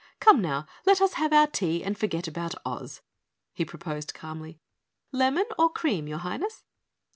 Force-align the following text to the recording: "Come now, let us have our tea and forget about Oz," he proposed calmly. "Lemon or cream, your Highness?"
"Come 0.19 0.41
now, 0.41 0.65
let 0.87 0.99
us 0.99 1.13
have 1.13 1.31
our 1.31 1.45
tea 1.45 1.83
and 1.83 1.95
forget 1.95 2.27
about 2.27 2.55
Oz," 2.65 3.01
he 3.53 3.63
proposed 3.63 4.15
calmly. 4.15 4.59
"Lemon 5.11 5.45
or 5.59 5.69
cream, 5.71 6.07
your 6.07 6.17
Highness?" 6.17 6.63